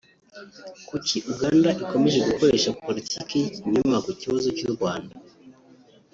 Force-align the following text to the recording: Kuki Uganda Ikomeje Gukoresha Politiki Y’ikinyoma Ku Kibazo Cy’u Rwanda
Kuki 0.87 1.15
Uganda 1.31 1.69
Ikomeje 1.83 2.19
Gukoresha 2.29 2.75
Politiki 2.85 3.33
Y’ikinyoma 3.41 3.97
Ku 4.05 4.11
Kibazo 4.21 4.47
Cy’u 4.57 4.71
Rwanda 4.75 5.15